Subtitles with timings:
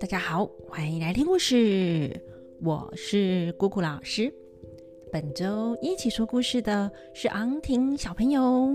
[0.00, 2.10] 大家好，欢迎来听故事，
[2.62, 4.32] 我是姑姑老师。
[5.12, 8.74] 本周一起说故事的是昂婷小朋友。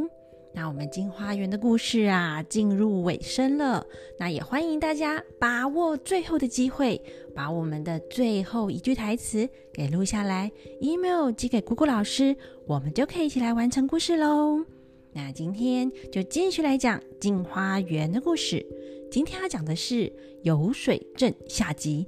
[0.54, 3.86] 那我们金花园的故事啊，进入尾声了。
[4.18, 7.02] 那也欢迎大家把握最后的机会，
[7.36, 14.66] 把我们的最后一句台词给录下来，email 寄给姑姑老师，我们就可以一起来完成故事喽。
[15.12, 18.66] 那今天就继续来讲进花园的故事。
[19.12, 20.14] 今天要讲的是
[20.44, 22.08] 游水镇下集。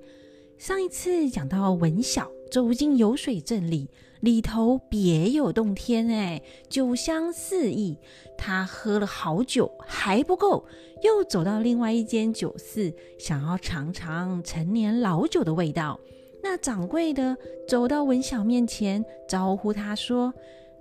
[0.59, 7.97] 上一次讲到文晓走进游水镇里，里头别有洞天哎，酒香四溢。
[8.37, 10.63] 他喝了好久还不够，
[11.01, 15.99] 又走到另外一间酒肆，想要尝尝陈年老酒的味道。
[16.43, 17.35] 那掌柜的
[17.67, 20.31] 走到文晓面前，招呼他说。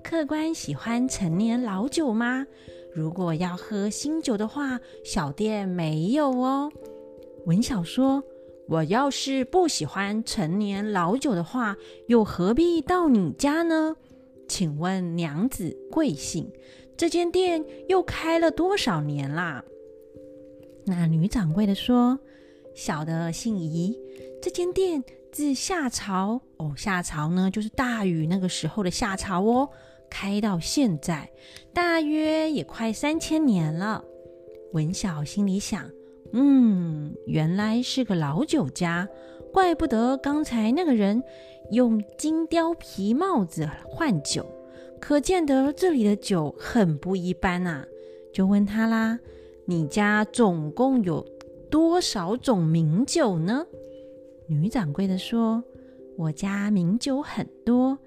[0.02, 2.46] 客官喜欢陈年老酒吗？
[2.93, 6.71] 如果要喝新酒的话，小店没有哦。
[7.47, 8.23] 文晓说
[8.69, 11.77] ：“我要是不喜欢陈年老酒的话，
[12.09, 13.97] 又何必到你家呢？
[14.49, 16.51] 请问娘子贵姓？
[16.97, 19.65] 这间店又开了多少年啦？”
[20.85, 22.19] 那女掌柜的说
[22.75, 23.97] ：“小的姓宜，
[24.43, 29.69] 这间店自夏朝哦，夏朝呢就是大禹那个时候的夏朝哦。”
[30.11, 31.30] 开到现在，
[31.73, 34.05] 大约也快三千年了。
[34.73, 35.89] 文晓心里想
[36.35, 39.09] ：“嗯，原来是个老酒家，
[39.53, 41.23] 怪不得刚才那个人
[41.71, 44.45] 用金貂皮帽子换酒，
[45.01, 47.87] 可见得这里的酒很不一般啊。”
[48.33, 49.19] 就问他啦
[49.65, 51.25] ：“你家总共有
[51.71, 53.65] 多少种名酒呢？”
[54.47, 55.65] 女掌柜的说
[56.16, 57.99] ：“我家名酒很多，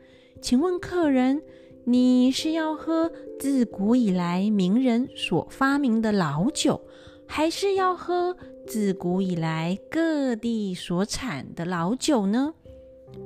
[0.41, 1.41] 请问客人。”
[1.85, 6.79] 你是要喝自古以来名人所发明的老酒，
[7.27, 12.53] 还是要喝自古以来各地所产的老酒呢？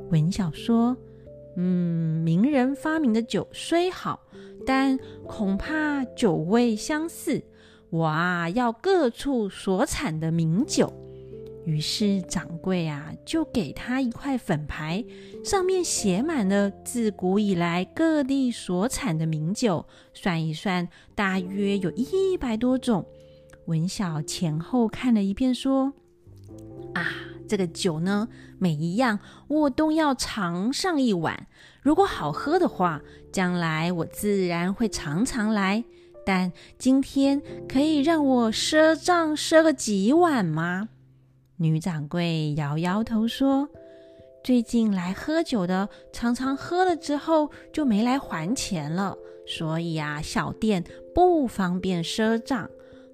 [0.10, 0.98] 文晓说
[1.56, 4.22] ：“嗯，名人发明的酒虽好，
[4.66, 7.44] 但恐怕酒味相似。
[7.92, 10.92] 我啊，要各处所产的名酒。”
[11.68, 15.04] 于是掌柜啊，就给他一块粉牌，
[15.44, 23.06] 上面写满了自古以来各地所产的名酒，算一算，大约有一百多种。
[23.66, 25.92] 文晓前后看了一遍，说
[26.96, 27.06] ：“啊，
[27.50, 31.48] 这个酒呢，每一样我都要尝上一碗。
[31.82, 35.84] 如果好喝的话，将来我自然会常常来。
[36.26, 40.88] 但今天可以让我赊账赊个几碗吗？”
[41.60, 43.68] 女掌柜摇摇头说
[44.46, 50.84] ：“最近来喝酒的，常常喝了之后就没来还钱了，所以啊，小店
[51.16, 52.70] 不方便赊账。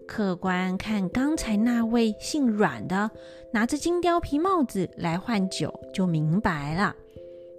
[0.05, 3.09] 客官看刚才那位姓阮的
[3.53, 6.93] 拿着金貂皮帽子来换酒，就明白了。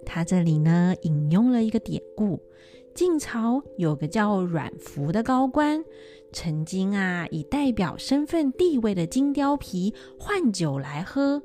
[0.05, 2.39] 他这里呢，引用了一个典故：
[2.93, 5.83] 晋朝有个叫阮福的高官。”
[6.35, 11.41] 曾经啊，以代表身份地位的金貂皮换酒来喝，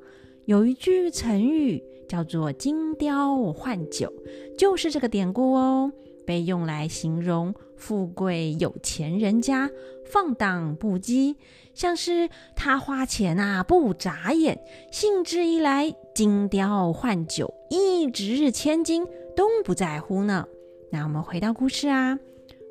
[0.47, 4.13] 有一句成语叫做“金貂换酒”，
[4.59, 5.93] 就是这个典故哦，
[6.27, 9.71] 被用来形容富贵有钱人家
[10.11, 11.37] 放荡不羁，
[11.73, 14.59] 像是他花钱啊不眨眼，
[14.91, 20.45] 兴致一来，金貂换酒，一值日千金都不在乎呢。
[20.91, 22.19] 那我们回到故事啊。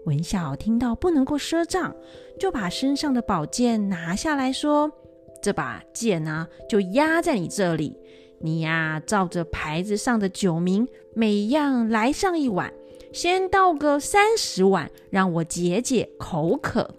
[0.10, 1.96] 文孝听到不能够赊账，
[2.40, 4.92] 就把身上的宝剑拿下来说
[5.40, 7.96] ：“这把剑呢，就压在你这里。
[8.40, 12.74] 你呀，照着牌子上的酒名，每样来上一碗，
[13.14, 16.96] 先倒个三十碗，让我解解口渴。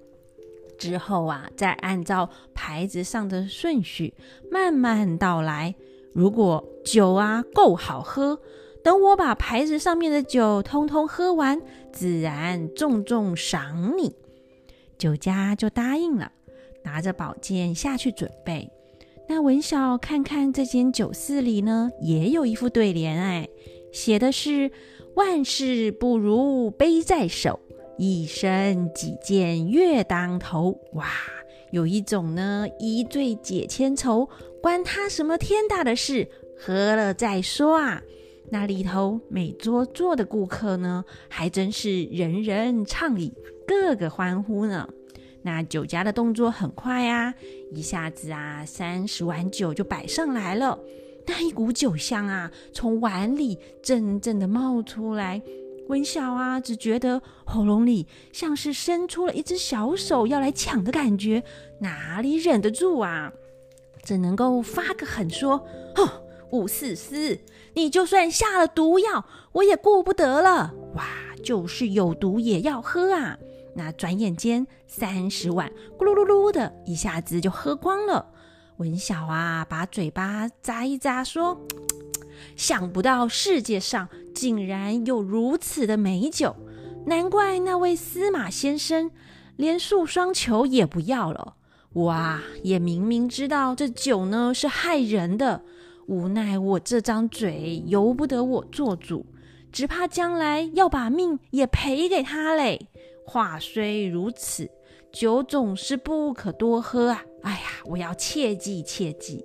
[0.78, 4.14] 之后啊，再按照牌子上的顺序
[4.52, 5.74] 慢慢道来。
[6.12, 8.38] 如果酒啊够好喝。”
[8.82, 11.60] 等我把牌子上面的酒通通喝完，
[11.92, 14.14] 自然重重赏你。
[14.96, 16.32] 酒家就答应了，
[16.84, 18.70] 拿着宝剑下去准备。
[19.28, 23.48] 那文晓看看这间酒肆里呢，也有一副对联，哎，
[23.92, 24.70] 写的是
[25.14, 27.60] “万事不如杯在手，
[27.96, 30.80] 一生几件月当头”。
[30.94, 31.06] 哇，
[31.70, 34.28] 有一种呢，一醉解千愁，
[34.60, 36.28] 关他什么天大的事，
[36.58, 38.02] 喝了再说啊。
[38.50, 43.32] 那里头每桌坐的顾客呢，还真是人人畅饮，
[43.66, 44.88] 个个欢呼呢。
[45.42, 47.32] 那酒家的动作很快啊，
[47.72, 50.78] 一下子啊，三十碗酒就摆上来了。
[51.26, 55.40] 那一股酒香啊，从碗里阵阵的冒出来。
[55.88, 61.42] 温晓啊，只觉得喉咙里像是伸出了一只小手要来抢的感觉，
[61.80, 63.32] 哪里忍得住啊？
[64.02, 65.66] 只能够发个狠说
[65.96, 67.38] ：“哦，五四四，
[67.74, 70.74] 你就算下了毒药，我也顾不得了。
[70.94, 71.04] 哇，
[71.42, 73.38] 就是有毒也要喝啊！”
[73.74, 78.26] 那转眼间，三十碗咕噜噜噜的一下子就喝光了。
[78.78, 81.60] 文晓啊，把嘴巴咂一咂，说
[82.56, 86.56] ：“想不到世界上竟然有如此的美酒，
[87.06, 89.10] 难怪那位司马先生
[89.56, 91.54] 连素双球也不要了。
[91.92, 95.62] 我啊，也明明知道这酒呢是害人的，
[96.10, 99.24] 无奈我这张嘴由不得我做主，
[99.70, 102.88] 只怕将来要把命也赔给他嘞。
[103.24, 104.68] 话虽如此。”
[105.12, 107.24] 酒总是不可多喝啊！
[107.42, 109.44] 哎呀，我要切记切记。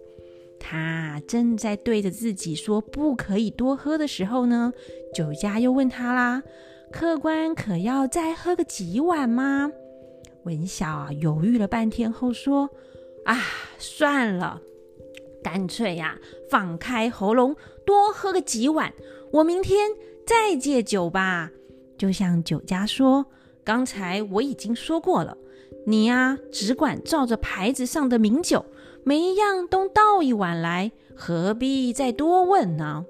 [0.59, 4.71] 他正在对着自己说不可以多喝的时候呢，
[5.11, 6.43] 酒家又问他啦
[6.93, 9.71] ：“客官可要再喝个几碗吗？”
[10.45, 12.69] 文晓犹豫了半天后说
[13.25, 13.35] ：“啊，
[13.79, 14.61] 算了，
[15.45, 16.17] 干脆呀，
[16.49, 17.55] 放开喉咙
[17.85, 18.91] 多喝个几碗，
[19.31, 19.91] 我明天
[20.25, 21.51] 再借酒吧。”
[21.99, 23.27] 就像酒家说
[23.63, 25.37] ：“刚才我已经说过了。”
[25.85, 28.65] 你呀，只管照着牌子上的名酒，
[29.03, 33.05] 每一样都倒一碗来，何必再多问呢？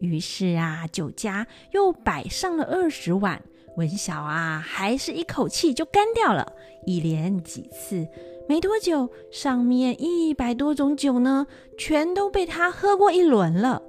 [0.00, 3.40] 于是啊，酒家又摆上了二十碗，
[3.76, 6.52] 文晓啊，还是一口气就干掉了。
[6.86, 8.08] 一连几次，
[8.48, 11.46] 没多久，上面一百多种酒呢，
[11.76, 13.82] 全都被他喝过一轮了。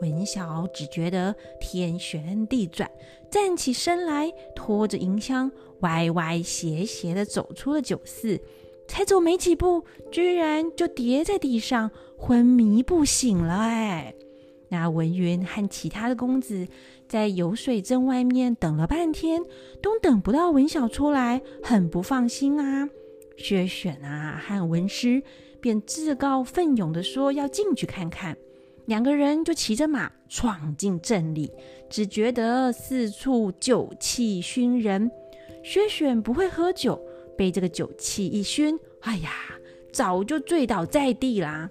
[0.00, 2.90] 文晓只觉得天旋地转，
[3.30, 5.52] 站起身来，拖着银箱。
[5.80, 8.40] 歪歪斜斜的走出了酒肆，
[8.88, 13.54] 才走没几步，居然就跌在地上，昏迷不醒了。
[13.54, 14.14] 哎，
[14.70, 16.66] 那文云和其他的公子
[17.06, 19.42] 在游水镇外面等了半天，
[19.82, 22.88] 都等不到文晓出来，很不放心啊。
[23.36, 25.22] 薛选啊和文师
[25.60, 28.36] 便自告奋勇的说要进去看看，
[28.86, 31.50] 两个人就骑着马闯进镇里，
[31.88, 35.10] 只觉得四处酒气熏人。
[35.62, 37.00] 薛选不会喝酒，
[37.36, 39.30] 被这个酒气一熏，哎呀，
[39.92, 41.68] 早就醉倒在地啦。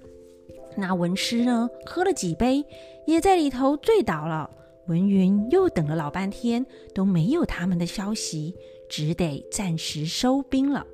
[0.78, 2.66] 那文师呢，喝了几杯，
[3.08, 4.50] 也在里头醉倒了。
[4.88, 8.54] 文云又等了老半天，都没有他们的消息，
[8.90, 10.86] 只得暂时收兵了。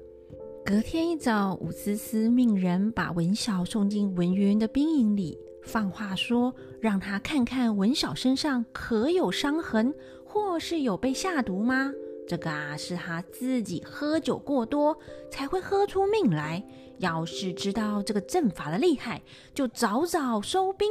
[0.63, 9.93] 隔天一早，武思思命人把文晓送进文云的兵营里，放话说，让他看看文晓身上可有伤痕，
[10.23, 11.91] 或是有被下毒吗？
[12.27, 14.95] 这个啊，是他自己喝酒过多
[15.31, 16.63] 才会喝出命来。
[16.99, 19.21] 要是知道这个阵法的厉害，
[19.55, 20.87] 就早早收兵。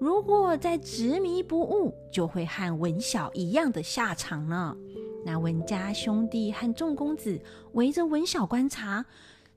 [0.00, 4.74] 如果再执迷不悟，就会和文晓一样的下场呢。
[5.24, 7.40] 那文家兄弟和众公子
[7.72, 9.04] 围着文晓观察，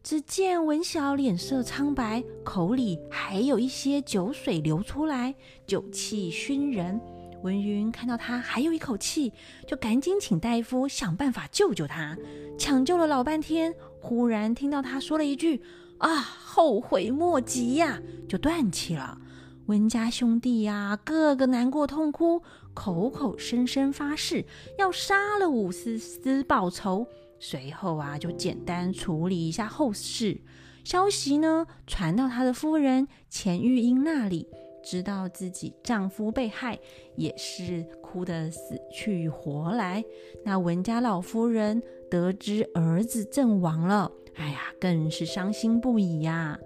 [0.01, 5.35] 只见文晓脸色苍白，口里还有一些酒水流出来，
[5.65, 6.99] 酒气熏人。
[7.43, 9.31] 文云看到他还有一口气，
[9.67, 12.17] 就赶紧请大夫想办法救救他。
[12.57, 15.61] 抢救了老半天，忽然听到他说了一句
[15.99, 19.19] ：“啊，后悔莫及呀！”就断气了。
[19.67, 22.41] 文家兄弟呀，个个难过痛哭，
[22.77, 24.45] 口口声声发誓
[24.77, 27.07] 要杀了武思思报仇。
[27.39, 30.39] 随后啊，就简单处理一下后事。
[30.83, 34.47] 消息呢，传到他的夫人钱玉英那里。
[34.83, 36.79] 知道自己丈夫被害，
[37.15, 40.05] 也是哭得死去活来。
[40.45, 41.81] 那文家老夫人
[42.11, 46.59] 得知儿子阵亡了，哎呀，更是伤心不已呀。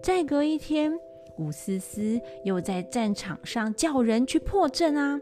[0.00, 0.96] 再隔一天，
[1.38, 5.20] 武思思又在战场上叫人去破阵啊。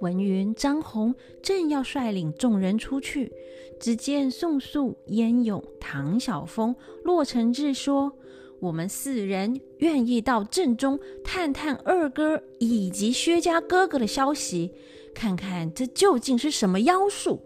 [0.00, 3.32] 文云、张红正要率领众人出去，
[3.78, 8.12] 只见宋肃、燕勇、唐晓峰、骆承志说。
[8.60, 14.70] 我们四人愿意到阵中探探二哥以及薛家哥哥的消息，
[15.14, 17.40] 看看这究竟是什么妖术。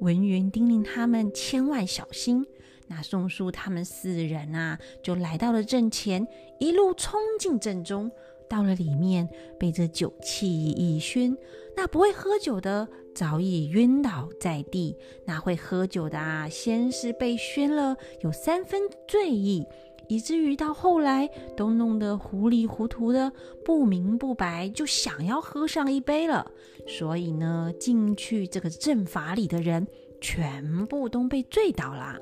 [0.00, 2.44] 文云叮咛他们千万小心。
[2.88, 6.26] 那宋叔他们四人啊，就来到了阵前，
[6.58, 8.10] 一路冲进阵中。
[8.52, 9.26] 到了里面，
[9.58, 11.34] 被这酒气一熏，
[11.74, 14.94] 那不会喝酒的早已晕倒在地；
[15.24, 19.64] 那会喝酒的啊，先是被熏了，有三分醉意。
[20.06, 23.32] 以至于到后来都弄得糊里糊涂的，
[23.64, 26.50] 不明不白就想要喝上一杯了。
[26.86, 29.86] 所以呢，进去这个阵法里的人
[30.20, 32.18] 全部都被醉倒了。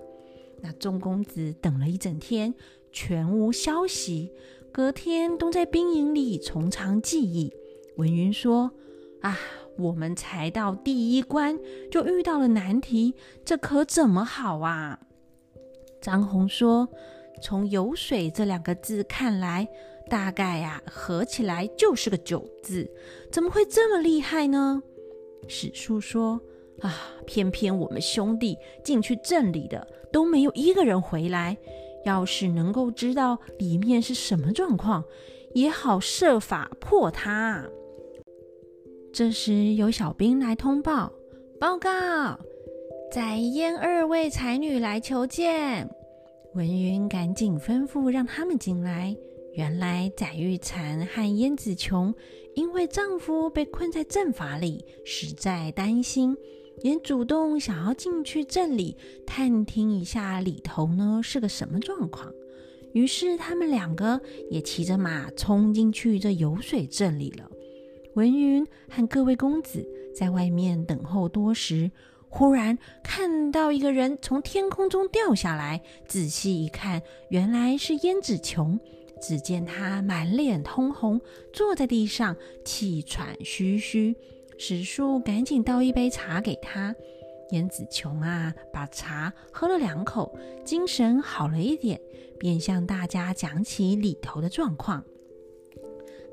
[0.62, 2.54] 那众公子等了一整天，
[2.92, 4.30] 全无消息。
[4.72, 7.52] 隔天都在兵营里从长计议。
[7.96, 8.70] 文云说
[9.22, 9.38] ：“啊，
[9.76, 11.58] 我们才到第一关
[11.90, 15.00] 就遇到了难题，这可怎么好啊？”
[16.00, 16.88] 张红说。
[17.42, 19.66] 从“有水”这两个字看来，
[20.10, 22.86] 大概呀合起来就是个“九”字，
[23.32, 24.82] 怎么会这么厉害呢？
[25.48, 26.38] 史书说
[26.82, 31.56] 啊，偏偏我们兄弟进去镇里的都没有一个人回来。
[32.04, 35.04] 要是能够知道里面是什么状况，
[35.54, 37.68] 也好设法破它。
[39.12, 41.12] 这时有小兵来通报，
[41.58, 42.38] 报告
[43.12, 45.90] 在燕二位才女来求见。
[46.54, 49.16] 文云赶紧吩咐让他们进来。
[49.54, 52.14] 原来载玉蝉和燕子琼
[52.54, 56.36] 因为丈夫被困在阵法里，实在担心，
[56.82, 58.96] 也主动想要进去镇里
[59.26, 62.32] 探听一下里头呢是个什么状况。
[62.92, 64.20] 于是他们两个
[64.50, 67.50] 也骑着马冲进去这游水镇里了。
[68.14, 71.90] 文云和各位公子在外面等候多时。
[72.32, 78.78] 忽然看到一个人从天空中掉下来，仔细一看，原来是胭脂琼。
[79.20, 81.20] 只见他满脸通红，
[81.52, 84.14] 坐在地上，气喘吁吁。
[84.62, 86.94] 史树赶紧倒一杯茶给他。
[87.50, 91.98] 胭脂琼啊，把茶喝了两口，精神好了一点，
[92.38, 95.02] 便向大家讲起里头的状况。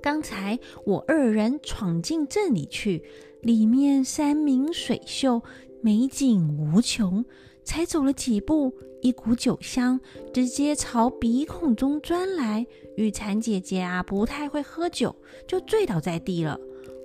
[0.01, 3.01] 刚才我二人闯进镇里去，
[3.41, 5.41] 里面山明水秀。
[5.81, 7.23] 美景无穷，
[7.63, 10.01] 才走了几步，一股酒香
[10.33, 12.67] 直接朝鼻孔中钻来。
[12.97, 15.15] 玉蝉姐姐啊，不太会喝酒，
[15.47, 16.59] 就醉倒在地了。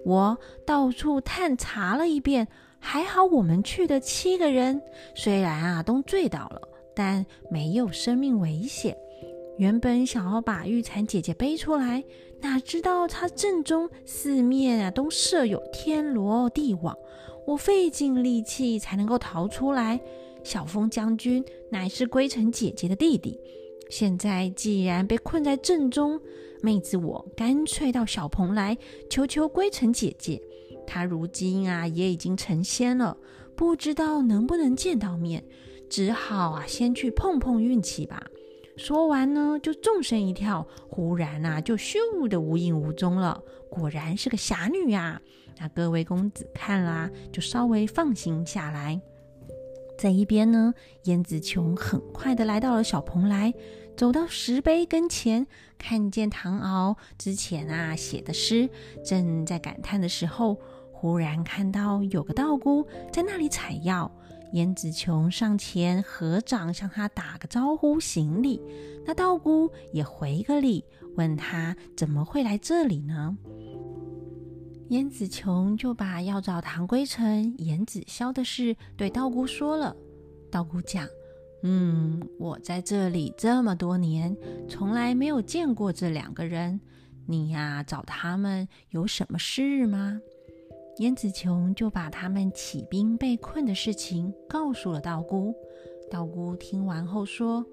[0.04, 4.80] 我到处探查了一遍，还好我们去的七个人，
[5.14, 6.60] 虽然啊都醉倒了，
[6.94, 8.96] 但没有生命危险。
[9.58, 12.02] 原本想要把玉蝉姐姐背出来，
[12.40, 16.96] 哪知道她阵中四面啊都设有天罗地网。
[17.46, 20.00] 我费尽力气才能够逃出来。
[20.42, 23.38] 小风将军乃是归尘姐姐的弟弟，
[23.90, 26.20] 现在既然被困在阵中，
[26.62, 28.78] 妹子我干脆到小蓬来
[29.10, 30.40] 求求归尘姐姐。
[30.86, 33.16] 她如今啊也已经成仙了，
[33.54, 35.44] 不知道能不能见到面，
[35.90, 38.26] 只好啊先去碰碰运气吧。
[38.76, 43.42] 说完呢，就纵身一跳，忽然啊就咻的无影无踪了。
[43.68, 45.20] 果然是个侠女呀！
[45.60, 49.00] 那各位公子看啦，就稍微放心下来。
[49.98, 53.54] 在一边呢，燕子琼很快的来到了小蓬莱，
[53.96, 55.46] 走到石碑跟前，
[55.82, 58.70] 看见唐敖之前啊写的诗，
[59.04, 60.56] 正在感叹的时候，
[60.92, 64.10] 忽然看到有个道姑在那里采药。
[64.52, 68.60] 燕子琼上前合掌向他打个招呼行礼，
[69.04, 70.84] 那道姑也回个礼，
[71.16, 73.36] 问他怎么会来这里呢？
[74.90, 79.96] 燕子琼就把要找唐归尘、颜子霄的事对道姑说了。
[80.50, 81.08] 道姑讲
[81.62, 84.36] ：“嗯，我在这里这么多年，
[84.68, 86.80] 从来没有见过这两个人。
[87.26, 90.20] 你呀，找他们有什么事吗？”
[90.98, 95.54] 燕子琼就把他们起兵被困的事情告诉了道姑。
[96.10, 97.64] 道姑听完后说：“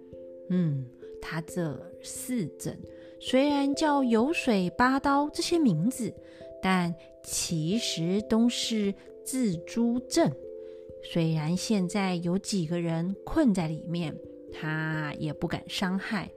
[0.49, 0.85] 嗯，
[1.21, 2.79] 他这四镇
[3.19, 6.13] 虽然叫有水八刀这些名字。”
[6.61, 6.93] 但
[7.23, 8.93] 其实都是
[9.23, 10.29] 自朱阵，
[11.03, 14.15] 虽然现在有几个人困在里面，
[14.51, 16.29] 他也不敢伤害。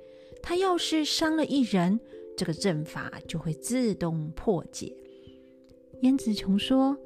[0.43, 2.01] 他要是伤了一人，
[2.37, 4.95] 这个阵法就会自动破解。
[6.01, 6.97] 燕子琼说：“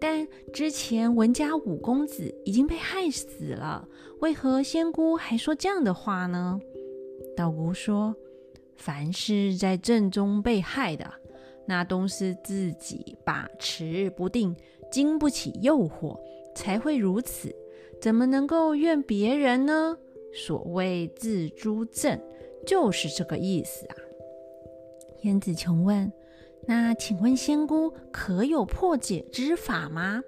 [0.00, 3.88] 但之前文家五公子已经被害死了，
[4.20, 6.60] 为何仙姑还说这样的话呢？”
[7.36, 8.14] 道姑说
[8.76, 11.10] ：“凡是在阵中被害的。”
[11.66, 14.54] 那都是自己把持不定，
[14.92, 16.20] 经不起诱惑，
[16.54, 17.54] 才会如此。
[18.00, 19.96] 怎么能够怨别人呢？
[20.32, 22.20] 所谓自诛阵，
[22.66, 23.96] 就是这个意思啊。
[25.22, 26.12] 燕子琼问
[26.66, 30.22] ：“那请问仙姑可有破解之法吗？”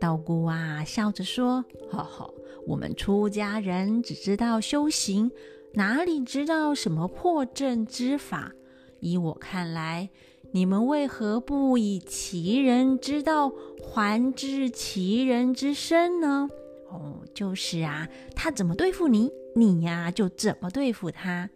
[0.00, 2.30] 道姑啊，笑着说：“哈哈，
[2.66, 5.30] 我们出家人只知道修行，
[5.74, 8.52] 哪里知道什么破阵之法？
[9.00, 10.08] 依我看来。”
[10.54, 13.50] 你们为何不以其人之道
[13.82, 16.48] 还治其人之身呢？
[16.88, 21.50] 哦，就是啊，他怎么对付你，你呀就怎么对付他。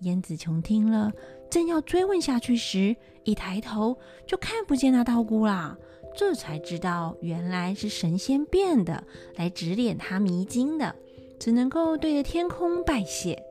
[0.00, 1.10] 燕子琼听了，
[1.48, 3.96] 正要追问下去时，一抬头
[4.26, 5.78] 就看不见那道姑了，
[6.14, 9.04] 这才知道原来是神仙变的，
[9.36, 10.94] 来指点他迷津的，
[11.40, 13.42] 只能够对着天空拜谢。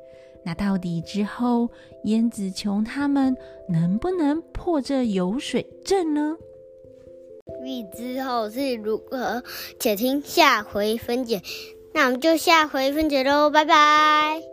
[0.45, 1.69] 那到底之后，
[2.03, 3.35] 燕子琼他们
[3.69, 6.35] 能不能破这油水阵呢？
[7.65, 9.43] 欲知后事如何？
[9.79, 11.41] 且听下回分解。
[11.93, 14.52] 那我们就下回分解喽，拜拜。